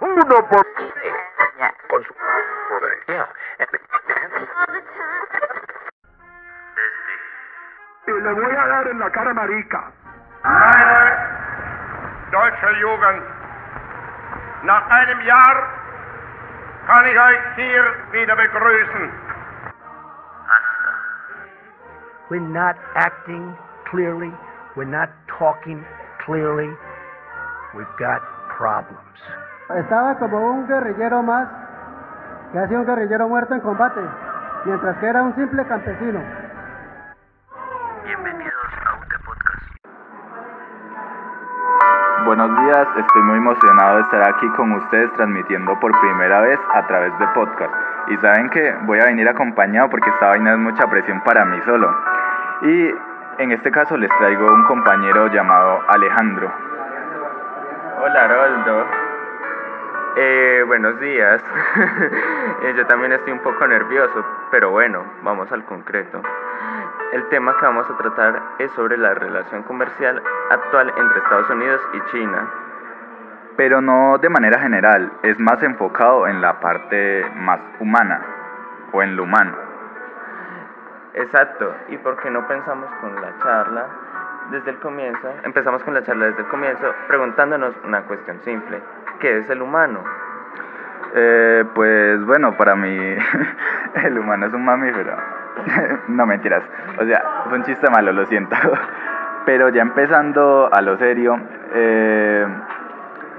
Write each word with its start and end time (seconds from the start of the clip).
Uno 0.00 0.48
por... 0.48 0.66
Con 1.88 2.04
su... 2.04 2.14
Y 8.06 8.10
le 8.10 8.32
voy 8.32 8.56
a 8.56 8.66
dar 8.66 8.88
en 8.88 8.98
la 8.98 9.10
cara 9.10 9.34
marica. 9.34 9.92
Meine 10.44 11.12
deutsche 12.30 12.72
Jugend, 12.80 13.22
nach 14.62 14.88
einem 14.88 15.20
Jahr 15.22 15.56
kann 16.86 17.06
ich 17.06 17.18
euch 17.18 17.54
hier 17.56 17.84
wieder 18.12 18.36
begrüßen. 18.36 19.12
We're 22.30 22.40
not 22.40 22.76
acting 22.94 23.56
clearly. 23.90 24.32
We're 24.76 24.84
not 24.84 25.08
talking 25.26 25.84
clearly. 26.24 26.70
We've 27.74 27.96
got 27.98 28.22
problems. 28.56 29.18
Estaba 29.76 30.14
como 30.14 30.38
un 30.38 30.66
guerrillero 30.66 31.22
más, 31.22 31.46
que 32.52 32.58
ha 32.58 32.66
sido 32.68 32.80
un 32.80 32.86
guerrillero 32.86 33.28
muerto 33.28 33.52
en 33.52 33.60
combate, 33.60 34.00
mientras 34.64 34.96
que 34.96 35.06
era 35.06 35.22
un 35.22 35.34
simple 35.34 35.62
campesino. 35.66 36.20
Bienvenidos 38.02 38.54
a 38.86 38.94
UT 38.94 39.24
Podcast. 39.26 39.62
Buenos 42.24 42.60
días, 42.60 42.88
estoy 42.96 43.22
muy 43.24 43.36
emocionado 43.36 43.96
de 43.96 44.02
estar 44.04 44.26
aquí 44.26 44.48
con 44.56 44.72
ustedes 44.72 45.12
transmitiendo 45.12 45.78
por 45.80 45.92
primera 46.00 46.40
vez 46.40 46.58
a 46.72 46.86
través 46.86 47.18
de 47.18 47.26
podcast. 47.28 47.74
Y 48.08 48.16
saben 48.16 48.48
que 48.48 48.74
voy 48.86 49.00
a 49.00 49.04
venir 49.04 49.28
acompañado 49.28 49.90
porque 49.90 50.08
esta 50.08 50.28
vaina 50.28 50.52
es 50.52 50.58
mucha 50.58 50.86
presión 50.86 51.20
para 51.24 51.44
mí 51.44 51.60
solo. 51.66 51.94
Y 52.62 52.94
en 53.36 53.52
este 53.52 53.70
caso 53.70 53.98
les 53.98 54.08
traigo 54.16 54.46
un 54.50 54.64
compañero 54.64 55.26
llamado 55.26 55.82
Alejandro. 55.88 56.50
Hola, 58.00 58.28
Roldo. 58.28 59.07
Eh, 60.20 60.64
buenos 60.66 60.98
días. 60.98 61.40
Eh, 62.60 62.74
Yo 62.76 62.84
también 62.88 63.12
estoy 63.12 63.32
un 63.32 63.38
poco 63.38 63.68
nervioso, 63.68 64.24
pero 64.50 64.70
bueno, 64.70 65.04
vamos 65.22 65.50
al 65.52 65.64
concreto. 65.64 66.20
El 67.12 67.28
tema 67.28 67.56
que 67.56 67.64
vamos 67.64 67.88
a 67.88 67.96
tratar 67.96 68.42
es 68.58 68.72
sobre 68.72 68.96
la 68.96 69.14
relación 69.14 69.62
comercial 69.62 70.20
actual 70.50 70.92
entre 70.96 71.18
Estados 71.18 71.48
Unidos 71.50 71.80
y 71.92 72.00
China. 72.10 72.50
Pero 73.56 73.80
no 73.80 74.18
de 74.18 74.28
manera 74.28 74.58
general, 74.58 75.12
es 75.22 75.38
más 75.38 75.62
enfocado 75.62 76.26
en 76.26 76.40
la 76.40 76.58
parte 76.58 77.24
más 77.36 77.60
humana 77.78 78.22
o 78.90 79.04
en 79.04 79.14
lo 79.14 79.22
humano. 79.22 79.52
Exacto, 81.14 81.72
¿y 81.90 81.96
por 81.98 82.16
qué 82.16 82.28
no 82.28 82.44
pensamos 82.48 82.90
con 83.00 83.14
la 83.14 83.38
charla 83.40 83.86
desde 84.50 84.70
el 84.70 84.78
comienzo? 84.78 85.28
Empezamos 85.44 85.82
con 85.84 85.94
la 85.94 86.02
charla 86.02 86.26
desde 86.26 86.42
el 86.42 86.48
comienzo 86.48 86.94
preguntándonos 87.06 87.74
una 87.84 88.02
cuestión 88.02 88.40
simple. 88.40 88.80
¿Qué 89.20 89.38
es 89.38 89.50
el 89.50 89.62
humano? 89.62 90.02
Eh, 91.14 91.64
pues 91.74 92.24
bueno, 92.24 92.56
para 92.56 92.76
mí 92.76 92.96
el 94.04 94.18
humano 94.18 94.46
es 94.46 94.52
un 94.52 94.64
mamífero. 94.64 95.16
no 96.08 96.26
mentiras. 96.26 96.62
O 96.98 97.04
sea, 97.04 97.22
fue 97.48 97.58
un 97.58 97.64
chiste 97.64 97.88
malo, 97.90 98.12
lo 98.12 98.26
siento. 98.26 98.56
Pero 99.46 99.70
ya 99.70 99.82
empezando 99.82 100.68
a 100.72 100.82
lo 100.82 100.98
serio, 100.98 101.38
eh, 101.74 102.46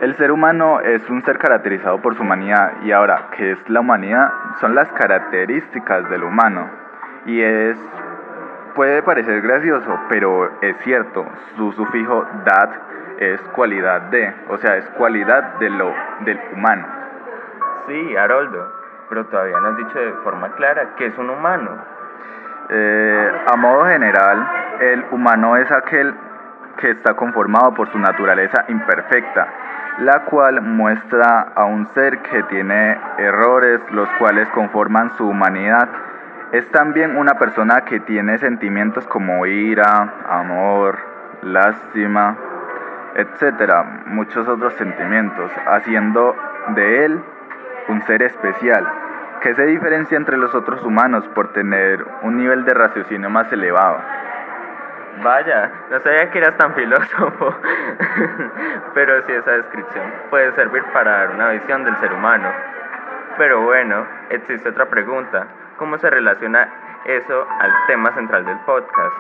el 0.02 0.16
ser 0.16 0.32
humano 0.32 0.80
es 0.80 1.08
un 1.10 1.24
ser 1.24 1.38
caracterizado 1.38 2.02
por 2.02 2.16
su 2.16 2.24
humanidad. 2.24 2.74
Y 2.84 2.92
ahora, 2.92 3.28
¿qué 3.36 3.52
es 3.52 3.70
la 3.70 3.82
humanidad? 3.82 4.32
Son 4.60 4.74
las 4.74 4.92
características 4.94 6.10
del 6.10 6.24
humano. 6.24 6.68
Y 7.26 7.42
es, 7.42 7.78
puede 8.80 9.04
parecer 9.04 9.42
gracioso, 9.42 10.00
pero 10.08 10.50
es 10.62 10.78
cierto. 10.86 11.26
Su 11.58 11.74
sufijo 11.74 12.26
dat 12.46 12.70
es 13.18 13.42
cualidad 13.54 14.04
de, 14.04 14.34
o 14.48 14.56
sea, 14.56 14.78
es 14.78 14.86
cualidad 14.92 15.56
de 15.60 15.70
lo, 15.70 15.94
del 16.22 16.40
humano. 16.54 16.88
Sí, 17.86 18.16
Haroldo, 18.16 18.72
pero 19.10 19.26
todavía 19.26 19.60
no 19.60 19.68
has 19.68 19.78
dicho 19.80 20.00
de 20.00 20.14
forma 20.24 20.48
clara 20.52 20.92
qué 20.96 21.08
es 21.08 21.18
un 21.18 21.30
humano. 21.30 21.72
Eh, 22.70 23.32
a 23.52 23.58
modo 23.58 23.84
general, 23.84 24.50
el 24.80 25.06
humano 25.12 25.58
es 25.58 25.70
aquel 25.70 26.16
que 26.78 26.92
está 26.92 27.16
conformado 27.16 27.74
por 27.74 27.92
su 27.92 28.00
naturaleza 28.00 28.64
imperfecta, 28.70 29.46
la 29.98 30.22
cual 30.24 30.62
muestra 30.62 31.52
a 31.54 31.66
un 31.66 31.86
ser 31.88 32.20
que 32.20 32.44
tiene 32.44 32.98
errores, 33.18 33.82
los 33.92 34.08
cuales 34.12 34.48
conforman 34.52 35.12
su 35.18 35.28
humanidad. 35.28 35.90
Es 36.52 36.70
también 36.72 37.18
una 37.18 37.36
persona 37.36 37.82
que 37.82 38.00
tiene 38.00 38.38
sentimientos 38.40 39.06
como 39.08 39.46
ira, 39.46 40.14
amor, 40.28 40.98
lástima, 41.44 42.36
etcétera, 43.16 44.04
muchos 44.08 44.48
otros 44.48 44.74
sentimientos, 44.74 45.52
haciendo 45.68 46.36
de 46.70 47.06
él 47.06 47.22
un 47.88 48.02
ser 48.04 48.24
especial 48.24 48.88
que 49.42 49.56
se 49.56 49.66
diferencia 49.66 50.18
entre 50.18 50.38
los 50.38 50.54
otros 50.54 50.84
humanos 50.84 51.28
por 51.30 51.54
tener 51.54 52.06
un 52.24 52.38
nivel 52.38 52.66
de 52.66 52.74
raciocinio 52.74 53.30
más 53.30 53.52
elevado. 53.52 54.00
Vaya, 55.24 55.72
no 55.90 56.00
sabía 56.00 56.30
que 56.30 56.40
eras 56.40 56.58
tan 56.58 56.74
filósofo, 56.74 57.56
pero 58.94 59.22
sí 59.26 59.34
esa 59.34 59.52
descripción 59.52 60.06
puede 60.30 60.52
servir 60.54 60.84
para 60.94 61.12
dar 61.12 61.32
una 61.32 61.50
visión 61.50 61.84
del 61.84 61.96
ser 61.98 62.14
humano. 62.14 62.50
Pero 63.38 63.62
bueno, 63.62 64.06
existe 64.30 64.70
otra 64.70 64.86
pregunta, 64.86 65.48
¿cómo 65.80 65.98
se 65.98 66.10
relaciona 66.10 66.70
eso 67.06 67.48
al 67.60 67.72
tema 67.88 68.14
central 68.14 68.46
del 68.46 68.60
podcast? 68.60 69.16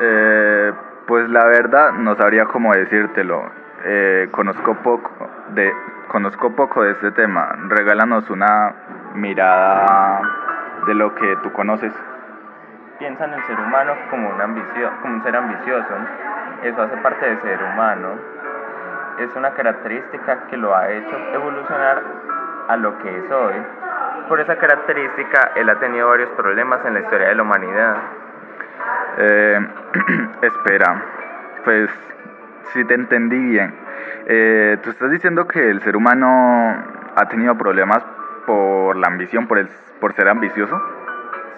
Eh, 0.00 0.72
pues 1.06 1.28
la 1.28 1.44
verdad 1.44 1.92
no 1.92 2.16
sabría 2.16 2.46
cómo 2.46 2.72
decírtelo. 2.72 3.44
Eh, 3.84 4.28
conozco 4.32 4.74
poco 4.76 5.10
de 5.50 5.72
conozco 6.08 6.50
poco 6.56 6.82
de 6.82 6.92
este 6.92 7.12
tema. 7.12 7.54
Regálanos 7.68 8.28
una 8.30 8.74
mirada 9.14 10.20
de 10.86 10.94
lo 10.94 11.14
que 11.14 11.36
tú 11.42 11.52
conoces. 11.52 11.92
Piensa 12.98 13.24
en 13.26 13.34
el 13.34 13.42
ser 13.44 13.58
humano 13.60 13.92
como 14.10 14.28
un, 14.28 14.40
ambicio, 14.40 14.90
como 15.02 15.14
un 15.14 15.22
ser 15.22 15.36
ambicioso. 15.36 15.94
Eso 16.62 16.82
hace 16.82 16.96
parte 16.98 17.26
del 17.26 17.40
ser 17.40 17.62
humano. 17.62 18.08
Es 19.18 19.34
una 19.36 19.50
característica 19.50 20.46
que 20.48 20.56
lo 20.56 20.74
ha 20.74 20.90
hecho 20.90 21.16
evolucionar 21.34 22.02
a 22.68 22.76
lo 22.76 22.98
que 22.98 23.18
es 23.18 23.30
hoy. 23.30 23.54
Por 24.28 24.40
esa 24.40 24.56
característica, 24.56 25.52
él 25.56 25.68
ha 25.68 25.78
tenido 25.78 26.08
varios 26.08 26.30
problemas 26.30 26.84
en 26.84 26.94
la 26.94 27.00
historia 27.00 27.28
de 27.28 27.34
la 27.34 27.42
humanidad. 27.42 27.96
Eh, 29.18 29.68
espera, 30.42 31.02
pues 31.64 31.90
si 32.72 32.84
te 32.84 32.94
entendí 32.94 33.38
bien. 33.38 33.74
Eh, 34.26 34.78
tú 34.82 34.90
estás 34.90 35.10
diciendo 35.10 35.46
que 35.46 35.70
el 35.70 35.80
ser 35.82 35.96
humano 35.96 36.76
ha 37.16 37.28
tenido 37.28 37.56
problemas 37.56 38.04
por 38.46 38.96
la 38.96 39.08
ambición, 39.08 39.46
por, 39.46 39.58
el, 39.58 39.68
por 40.00 40.14
ser 40.14 40.28
ambicioso. 40.28 40.80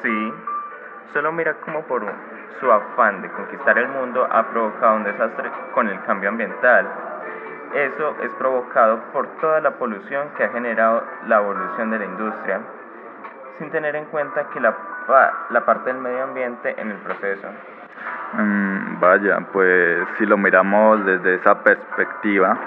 Sí, 0.02 0.32
solo 1.12 1.32
mira 1.32 1.54
cómo 1.64 1.82
por 1.82 2.02
su 2.60 2.72
afán 2.72 3.22
de 3.22 3.28
conquistar 3.28 3.78
el 3.78 3.88
mundo 3.88 4.26
ha 4.30 4.48
provocado 4.48 4.96
un 4.96 5.04
desastre 5.04 5.50
con 5.74 5.88
el 5.88 6.00
cambio 6.04 6.30
ambiental. 6.30 6.88
Eso 7.74 8.16
es 8.22 8.30
provocado 8.32 8.98
por 9.12 9.26
toda 9.40 9.60
la 9.62 9.70
polución 9.72 10.28
que 10.36 10.44
ha 10.44 10.48
generado 10.50 11.04
la 11.26 11.38
evolución 11.38 11.90
de 11.90 11.98
la 12.00 12.04
industria, 12.04 12.60
sin 13.58 13.70
tener 13.70 13.96
en 13.96 14.04
cuenta 14.06 14.44
que 14.52 14.60
la, 14.60 14.74
la 15.48 15.64
parte 15.64 15.90
del 15.90 16.02
medio 16.02 16.24
ambiente 16.24 16.74
en 16.78 16.90
el 16.90 16.98
proceso. 16.98 17.48
Mm, 18.34 19.00
vaya, 19.00 19.40
pues 19.52 20.06
si 20.18 20.26
lo 20.26 20.36
miramos 20.36 21.04
desde 21.06 21.36
esa 21.36 21.62
perspectiva, 21.62 22.58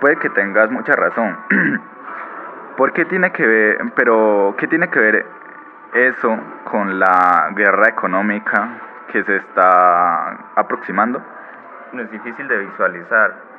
puede 0.00 0.16
que 0.16 0.30
tengas 0.30 0.68
mucha 0.70 0.96
razón. 0.96 1.38
¿Por 2.76 2.92
qué 2.92 3.04
tiene 3.04 3.30
que 3.30 3.46
ver, 3.46 3.78
pero 3.94 4.56
qué 4.58 4.66
tiene 4.66 4.88
que 4.88 4.98
ver 4.98 5.26
eso 5.94 6.38
con 6.64 6.98
la 6.98 7.50
guerra 7.54 7.88
económica 7.88 8.68
que 9.12 9.22
se 9.22 9.36
está 9.36 10.38
aproximando? 10.56 11.22
No 11.92 12.02
es 12.02 12.10
difícil 12.10 12.48
de 12.48 12.58
visualizar 12.58 13.51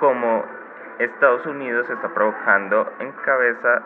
cómo 0.00 0.44
Estados 0.98 1.46
Unidos 1.46 1.88
está 1.88 2.08
provocando 2.08 2.92
en 2.98 3.12
cabeza 3.24 3.82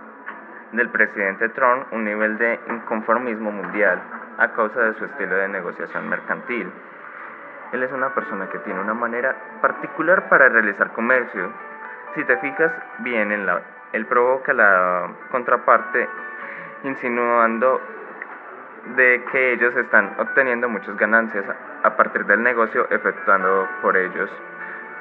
del 0.72 0.88
presidente 0.88 1.49
Trump 1.50 1.93
un 1.93 2.05
nivel 2.05 2.38
de 2.38 2.58
inconformismo 2.70 3.50
mundial 3.52 4.00
a 4.38 4.49
causa 4.52 4.81
de 4.81 4.94
su 4.94 5.05
estilo 5.05 5.37
de 5.37 5.49
negociación 5.49 6.08
mercantil. 6.08 6.72
Él 7.72 7.82
es 7.82 7.93
una 7.93 8.14
persona 8.14 8.49
que 8.49 8.58
tiene 8.61 8.81
una 8.81 8.94
manera 8.94 9.37
particular 9.61 10.28
para 10.28 10.49
realizar 10.49 10.93
comercio. 10.93 11.50
Si 12.14 12.25
te 12.25 12.37
fijas 12.38 12.72
bien 13.00 13.32
en 13.32 13.46
la 13.46 13.61
él 13.93 14.06
provoca 14.06 14.52
la 14.52 15.08
contraparte 15.31 16.08
insinuando 16.82 17.81
de 18.96 19.25
que 19.31 19.52
ellos 19.52 19.75
están 19.76 20.14
obteniendo 20.19 20.69
muchas 20.69 20.96
ganancias 20.96 21.44
a 21.82 21.96
partir 21.96 22.26
del 22.26 22.43
negocio 22.43 22.88
efectuando 22.90 23.69
por 23.82 23.96
ellos. 23.96 24.28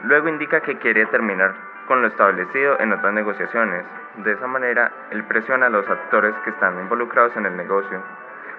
Luego 0.04 0.28
indica 0.28 0.62
que 0.62 0.78
quiere 0.78 1.06
terminar 1.08 1.54
con 1.88 2.02
lo 2.02 2.08
establecido 2.08 2.80
en 2.80 2.94
otras 2.94 3.14
negociaciones. 3.14 3.84
De 4.18 4.34
esa 4.34 4.48
manera, 4.48 4.92
él 5.12 5.24
presiona 5.24 5.68
a 5.68 5.70
los 5.70 5.88
actores 5.90 6.34
que 6.44 6.50
están 6.52 6.80
involucrados 6.80 7.36
en 7.36 7.46
el 7.46 7.56
negocio, 7.58 8.02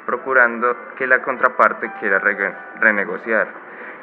procurando 0.06 0.76
que 0.96 1.06
la 1.06 1.22
contraparte 1.22 1.90
quiera 2.00 2.18
re- 2.18 2.54
renegociar, 2.80 3.48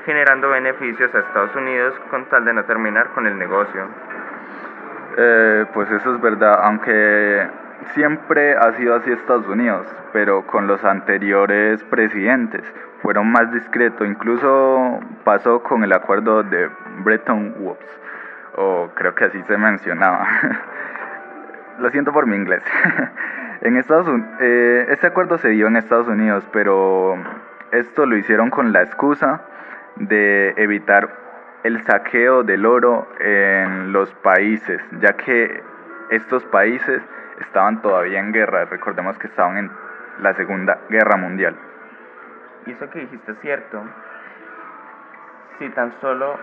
generando 0.06 0.50
beneficios 0.50 1.14
a 1.14 1.20
Estados 1.20 1.56
Unidos 1.56 1.94
con 2.10 2.26
tal 2.26 2.46
de 2.46 2.54
no 2.54 2.64
terminar 2.66 3.08
con 3.10 3.28
el 3.28 3.38
negocio. 3.38 3.88
Eh, 5.18 5.66
pues 5.74 5.92
eso 5.92 6.16
es 6.16 6.22
verdad, 6.22 6.60
aunque 6.64 7.48
siempre 7.94 8.56
ha 8.56 8.74
sido 8.74 8.96
así 8.96 9.12
Estados 9.12 9.48
Unidos, 9.48 9.88
pero 10.14 10.46
con 10.46 10.68
los 10.68 10.84
anteriores 10.84 11.84
presidentes 11.86 12.64
fueron 13.02 13.32
más 13.32 13.52
discretos, 13.52 14.08
incluso 14.08 15.00
pasó 15.24 15.64
con 15.64 15.84
el 15.84 15.94
acuerdo 15.94 16.44
de 16.44 16.70
Bretton 17.04 17.56
Woods, 17.60 18.00
o 18.56 18.90
creo 18.96 19.16
que 19.16 19.26
así 19.26 19.42
se 19.44 19.58
mencionaba. 19.58 20.28
Lo 21.80 21.90
siento 21.90 22.12
por 22.12 22.28
mi 22.28 22.36
inglés. 22.36 22.64
en 23.62 23.78
Estados 23.78 24.08
eh, 24.40 24.86
este 24.90 25.08
acuerdo 25.08 25.38
se 25.38 25.50
dio 25.50 25.68
en 25.68 25.78
Estados 25.78 26.08
Unidos, 26.08 26.48
pero 26.52 27.18
esto 27.72 28.06
lo 28.06 28.18
hicieron 28.18 28.50
con 28.50 28.72
la 28.74 28.84
excusa 28.84 29.42
de 29.96 30.54
evitar 30.58 31.10
el 31.64 31.82
saqueo 31.84 32.44
del 32.44 32.66
oro 32.66 33.08
en 33.20 33.94
los 33.94 34.14
países, 34.16 34.82
ya 35.00 35.14
que 35.14 35.64
estos 36.10 36.44
países 36.46 37.02
estaban 37.42 37.82
todavía 37.82 38.20
en 38.20 38.32
guerra, 38.32 38.66
recordemos 38.66 39.18
que 39.18 39.28
estaban 39.28 39.58
en 39.58 39.72
la 40.20 40.34
Segunda 40.36 40.80
Guerra 40.90 41.18
Mundial. 41.18 41.56
Y 42.66 42.72
eso 42.72 42.90
que 42.90 43.00
dijiste 43.00 43.32
es 43.32 43.40
cierto. 43.40 43.84
Si 45.60 45.70
tan 45.70 45.94
solo 46.02 46.38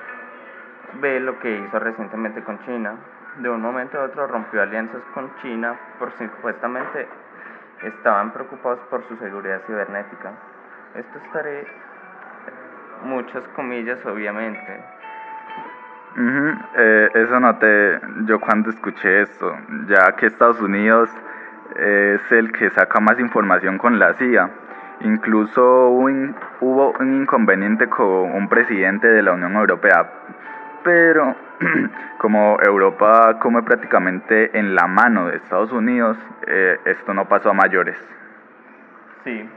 ve 1.01 1.21
lo 1.21 1.39
que 1.39 1.51
hizo 1.51 1.79
recientemente 1.79 2.43
con 2.43 2.59
China, 2.65 2.97
de 3.39 3.49
un 3.49 3.61
momento 3.61 4.01
a 4.01 4.05
otro 4.05 4.27
rompió 4.27 4.63
alianzas 4.63 5.03
con 5.15 5.35
China 5.43 5.77
por 5.99 6.11
supuestamente 6.13 7.07
estaban 7.83 8.33
preocupados 8.33 8.81
por 8.91 9.07
su 9.07 9.17
seguridad 9.17 9.63
cibernética. 9.67 10.33
Esto 10.95 11.19
estaré 11.19 11.67
muchas 13.05 13.47
comillas 13.55 14.05
obviamente. 14.07 14.98
Eh, 16.21 17.11
eso 17.15 17.39
noté 17.39 18.01
yo 18.25 18.41
cuando 18.41 18.71
escuché 18.71 19.23
esto, 19.23 19.57
ya 19.87 20.13
que 20.17 20.27
Estados 20.27 20.61
Unidos 20.61 21.11
es 21.77 22.33
el 22.33 22.51
que 22.51 22.71
saca 22.71 22.99
más 23.01 23.21
información 23.21 23.79
con 23.79 23.99
la 23.99 24.15
CIA. 24.15 24.51
Incluso 25.01 25.91
hubo 25.91 26.93
un 26.99 27.15
inconveniente 27.21 27.89
con 27.89 28.33
un 28.35 28.49
presidente 28.49 29.07
de 29.07 29.23
la 29.23 29.33
Unión 29.33 29.55
Europea, 29.55 30.11
pero 30.83 31.37
como 32.19 32.59
Europa 32.67 33.39
come 33.39 33.63
prácticamente 33.63 34.59
en 34.59 34.75
la 34.75 34.89
mano 34.89 35.29
de 35.29 35.37
Estados 35.37 35.71
Unidos, 35.71 36.17
eh, 36.49 36.81
esto 36.85 37.15
no 37.15 37.29
pasó 37.29 37.51
a 37.51 37.55
mayores. 37.55 37.97
Sí, 39.23 39.49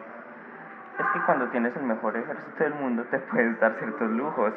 es 0.99 1.05
que 1.13 1.19
cuando 1.25 1.47
tienes 1.47 1.75
el 1.75 1.83
mejor 1.83 2.15
ejército 2.15 2.63
del 2.63 2.75
mundo 2.75 3.03
te 3.09 3.17
puedes 3.17 3.59
dar 3.59 3.73
ciertos 3.79 4.11
lujos. 4.11 4.53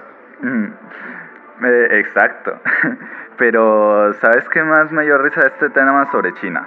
Eh, 1.63 1.89
exacto, 1.93 2.61
pero 3.39 4.13
¿sabes 4.15 4.49
qué 4.49 4.63
más 4.63 4.91
me 4.91 5.05
dio 5.05 5.19
risa 5.19 5.43
de 5.43 5.47
este 5.47 5.71
tema 5.71 6.11
sobre 6.11 6.35
China? 6.35 6.67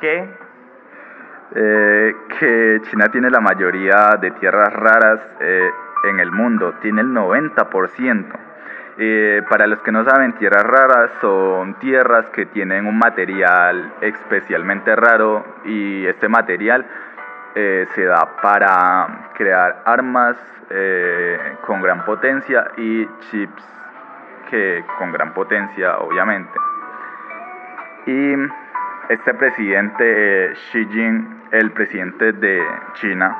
¿Qué? 0.00 0.28
Eh, 1.52 2.14
que 2.38 2.80
China 2.88 3.08
tiene 3.08 3.28
la 3.28 3.40
mayoría 3.40 4.16
de 4.20 4.30
tierras 4.32 4.72
raras 4.72 5.20
eh, 5.40 5.68
en 6.08 6.20
el 6.20 6.30
mundo, 6.30 6.74
tiene 6.80 7.00
el 7.00 7.08
90%. 7.08 8.24
Eh, 8.98 9.42
para 9.48 9.66
los 9.66 9.80
que 9.80 9.90
no 9.92 10.04
saben, 10.04 10.34
tierras 10.34 10.62
raras 10.62 11.10
son 11.20 11.74
tierras 11.74 12.28
que 12.30 12.46
tienen 12.46 12.86
un 12.86 12.98
material 12.98 13.94
especialmente 14.00 14.94
raro 14.94 15.44
y 15.64 16.06
este 16.06 16.28
material 16.28 16.84
se 17.54 18.04
da 18.04 18.36
para 18.40 19.30
crear 19.34 19.82
armas 19.84 20.36
con 21.66 21.82
gran 21.82 22.04
potencia 22.04 22.70
y 22.76 23.06
chips 23.30 23.64
que 24.50 24.84
con 24.98 25.12
gran 25.12 25.32
potencia 25.34 25.98
obviamente. 25.98 26.52
Y 28.06 28.34
este 29.08 29.34
presidente 29.34 30.52
Xi 30.54 30.86
Jinping, 30.86 31.40
el 31.50 31.72
presidente 31.72 32.32
de 32.32 32.62
China, 32.94 33.36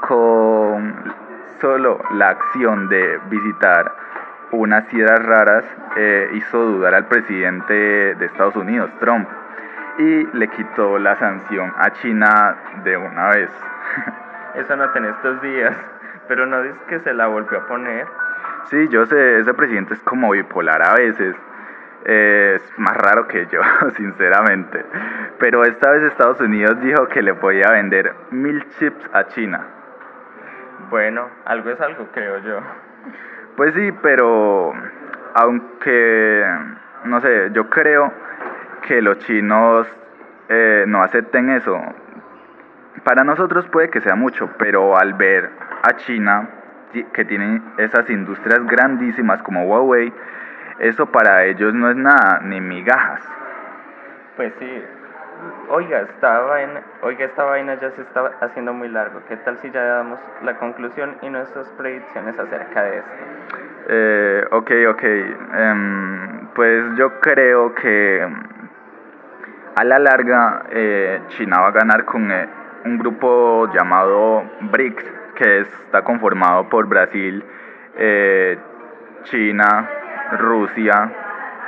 con 0.00 1.12
solo 1.60 2.00
la 2.12 2.30
acción 2.30 2.88
de 2.88 3.18
visitar 3.28 3.92
unas 4.52 4.86
tierras 4.88 5.24
raras, 5.24 5.64
eh, 5.96 6.30
hizo 6.34 6.58
dudar 6.58 6.94
al 6.94 7.06
presidente 7.06 7.74
de 8.14 8.26
Estados 8.26 8.56
Unidos, 8.56 8.90
Trump, 9.00 9.28
y 9.98 10.26
le 10.36 10.48
quitó 10.48 10.98
la 10.98 11.16
sanción 11.16 11.72
a 11.76 11.90
China 11.94 12.56
de 12.84 12.96
una 12.96 13.30
vez. 13.30 13.50
Eso 14.54 14.76
no 14.76 14.94
en 14.94 15.04
estos 15.04 15.40
días, 15.42 15.76
pero 16.28 16.46
no 16.46 16.62
dices 16.62 16.80
que 16.88 17.00
se 17.00 17.12
la 17.14 17.26
volvió 17.26 17.58
a 17.58 17.66
poner. 17.66 18.06
Sí, 18.66 18.88
yo 18.88 19.06
sé, 19.06 19.38
ese 19.38 19.54
presidente 19.54 19.94
es 19.94 20.00
como 20.00 20.30
bipolar 20.30 20.82
a 20.82 20.94
veces 20.94 21.36
es 22.04 22.62
más 22.78 22.96
raro 22.96 23.26
que 23.26 23.46
yo, 23.46 23.60
sinceramente. 23.96 24.84
Pero 25.38 25.64
esta 25.64 25.90
vez 25.90 26.02
Estados 26.04 26.40
Unidos 26.40 26.80
dijo 26.80 27.06
que 27.08 27.22
le 27.22 27.34
podía 27.34 27.70
vender 27.72 28.14
mil 28.30 28.64
chips 28.78 29.08
a 29.12 29.26
China. 29.28 29.66
Bueno, 30.88 31.28
algo 31.44 31.70
es 31.70 31.80
algo, 31.80 32.08
creo 32.12 32.38
yo. 32.38 32.60
Pues 33.56 33.74
sí, 33.74 33.92
pero 34.02 34.72
aunque, 35.34 36.44
no 37.04 37.20
sé, 37.20 37.50
yo 37.52 37.68
creo 37.68 38.12
que 38.80 39.02
los 39.02 39.18
chinos 39.18 39.86
eh, 40.48 40.84
no 40.86 41.02
acepten 41.02 41.50
eso. 41.50 41.80
Para 43.04 43.24
nosotros 43.24 43.66
puede 43.68 43.88
que 43.88 44.00
sea 44.00 44.14
mucho, 44.14 44.50
pero 44.58 44.96
al 44.96 45.14
ver 45.14 45.50
a 45.82 45.96
China, 45.96 46.48
que 47.12 47.24
tiene 47.24 47.62
esas 47.78 48.10
industrias 48.10 48.66
grandísimas 48.66 49.42
como 49.42 49.64
Huawei, 49.64 50.12
eso 50.80 51.06
para 51.06 51.44
ellos 51.44 51.72
no 51.74 51.90
es 51.90 51.96
nada, 51.96 52.40
ni 52.42 52.60
migajas. 52.60 53.22
Pues 54.36 54.52
sí. 54.58 54.84
Oiga, 55.68 56.00
esta 56.00 56.40
vaina, 56.40 56.82
oiga, 57.02 57.24
esta 57.24 57.44
vaina 57.44 57.74
ya 57.74 57.90
se 57.92 58.02
está 58.02 58.32
haciendo 58.40 58.74
muy 58.74 58.88
largo. 58.88 59.22
¿Qué 59.28 59.36
tal 59.36 59.56
si 59.58 59.70
ya 59.70 59.82
damos 59.82 60.18
la 60.42 60.56
conclusión 60.56 61.16
y 61.22 61.30
nuestras 61.30 61.68
predicciones 61.78 62.38
acerca 62.38 62.82
de 62.82 62.98
esto? 62.98 63.10
Eh, 63.88 64.44
ok, 64.50 64.70
ok. 64.90 65.02
Em, 65.54 66.46
pues 66.54 66.84
yo 66.96 67.20
creo 67.20 67.74
que 67.74 68.28
a 69.76 69.84
la 69.84 69.98
larga 69.98 70.64
eh, 70.70 71.20
China 71.28 71.60
va 71.60 71.68
a 71.68 71.72
ganar 71.72 72.04
con 72.04 72.30
eh, 72.30 72.48
un 72.84 72.98
grupo 72.98 73.70
llamado 73.72 74.44
BRICS, 74.60 75.04
que 75.34 75.60
está 75.60 76.02
conformado 76.02 76.68
por 76.68 76.86
Brasil, 76.86 77.42
eh, 77.96 78.58
China, 79.24 79.88
Rusia 80.38 81.12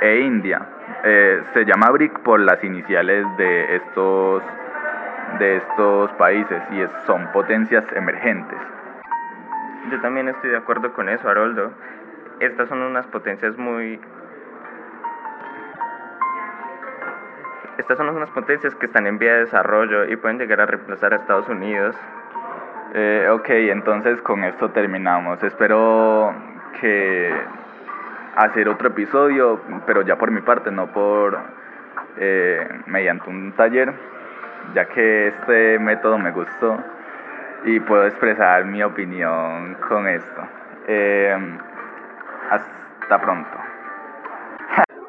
e 0.01 0.19
India. 0.19 0.61
Se 1.53 1.65
llama 1.65 1.89
BRIC 1.89 2.19
por 2.19 2.39
las 2.39 2.63
iniciales 2.63 3.25
de 3.37 3.75
estos, 3.75 4.41
de 5.39 5.57
estos 5.57 6.11
países 6.13 6.61
y 6.71 6.85
son 7.05 7.27
potencias 7.33 7.83
emergentes. 7.93 8.57
Yo 9.91 9.99
también 9.99 10.29
estoy 10.29 10.51
de 10.51 10.57
acuerdo 10.57 10.93
con 10.93 11.09
eso, 11.09 11.27
Haroldo. 11.27 11.73
Estas 12.39 12.69
son 12.69 12.81
unas 12.81 13.05
potencias 13.07 13.57
muy... 13.57 13.99
Estas 17.83 17.97
son 17.97 18.07
unas 18.15 18.29
potencias 18.29 18.73
que 18.75 18.85
están 18.85 19.07
en 19.07 19.17
vía 19.17 19.33
de 19.33 19.39
desarrollo 19.41 20.05
y 20.05 20.15
pueden 20.15 20.37
llegar 20.37 20.61
a 20.61 20.65
reemplazar 20.65 21.11
a 21.11 21.17
Estados 21.17 21.49
Unidos. 21.49 21.93
Eh, 22.93 23.27
ok, 23.29 23.49
entonces 23.49 24.21
con 24.21 24.45
esto 24.45 24.69
terminamos. 24.69 25.43
Espero 25.43 26.33
que 26.79 27.29
hacer 28.37 28.69
otro 28.69 28.87
episodio, 28.87 29.59
pero 29.85 30.01
ya 30.01 30.15
por 30.15 30.31
mi 30.31 30.39
parte, 30.39 30.71
no 30.71 30.93
por 30.93 31.37
eh, 32.15 32.65
mediante 32.85 33.29
un 33.29 33.51
taller, 33.51 33.91
ya 34.73 34.85
que 34.85 35.27
este 35.27 35.77
método 35.77 36.17
me 36.17 36.31
gustó 36.31 36.81
y 37.65 37.81
puedo 37.81 38.05
expresar 38.05 38.63
mi 38.63 38.81
opinión 38.81 39.75
con 39.89 40.07
esto. 40.07 40.41
Eh, 40.87 41.37
hasta 42.49 43.19
pronto. 43.19 43.57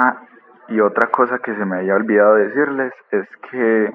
Ah, 0.00 0.27
y 0.68 0.80
otra 0.80 1.08
cosa 1.08 1.38
que 1.38 1.54
se 1.54 1.64
me 1.64 1.78
había 1.78 1.94
olvidado 1.94 2.34
decirles 2.34 2.92
es 3.10 3.26
que 3.50 3.92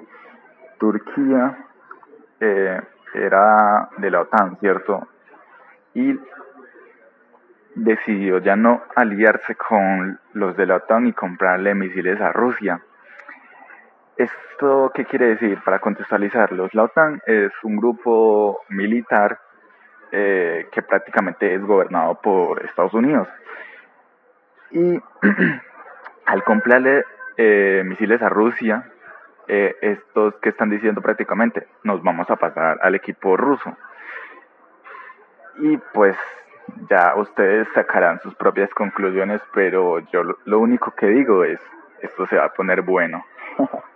Turquía 0.79 1.57
eh, 2.39 2.81
era 3.13 3.89
de 3.97 4.11
la 4.11 4.21
OTAN, 4.21 4.57
¿cierto? 4.59 5.07
Y 5.93 6.19
decidió 7.75 8.39
ya 8.39 8.55
no 8.55 8.83
aliarse 8.95 9.55
con 9.55 10.19
los 10.33 10.57
de 10.57 10.65
la 10.65 10.77
OTAN 10.77 11.07
y 11.07 11.13
comprarle 11.13 11.75
misiles 11.75 12.19
a 12.21 12.31
Rusia. 12.31 12.81
¿Esto 14.17 14.91
qué 14.93 15.05
quiere 15.05 15.27
decir? 15.27 15.59
Para 15.63 15.79
contextualizarlos, 15.79 16.73
la 16.73 16.83
OTAN 16.83 17.21
es 17.25 17.51
un 17.63 17.77
grupo 17.77 18.61
militar 18.69 19.39
eh, 20.11 20.67
que 20.71 20.81
prácticamente 20.81 21.53
es 21.53 21.61
gobernado 21.61 22.19
por 22.21 22.63
Estados 22.65 22.93
Unidos. 22.93 23.27
Y 24.71 24.99
al 26.25 26.43
comprarle 26.43 27.05
eh, 27.37 27.83
misiles 27.85 28.21
a 28.21 28.29
Rusia, 28.29 28.91
eh, 29.47 29.75
estos 29.81 30.35
que 30.35 30.49
están 30.49 30.69
diciendo 30.69 31.01
prácticamente, 31.01 31.67
nos 31.83 32.01
vamos 32.01 32.29
a 32.29 32.35
pasar 32.35 32.79
al 32.81 32.95
equipo 32.95 33.35
ruso. 33.37 33.75
y 35.59 35.77
pues 35.93 36.15
ya 36.89 37.13
ustedes 37.15 37.67
sacarán 37.73 38.19
sus 38.21 38.33
propias 38.35 38.69
conclusiones, 38.73 39.41
pero 39.53 39.99
yo 40.11 40.23
lo, 40.45 40.59
único 40.59 40.91
que 40.91 41.07
digo 41.07 41.43
es, 41.43 41.59
esto 42.01 42.25
se 42.27 42.37
va 42.37 42.45
a 42.45 42.53
poner 42.53 42.81
bueno. 42.81 43.25